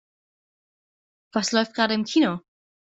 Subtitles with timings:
[1.31, 2.41] Was läuft gerade im Kino?